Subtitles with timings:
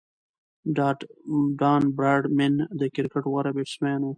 [1.59, 4.09] ډان براډمن د کرکټ غوره بیټسمېن وو.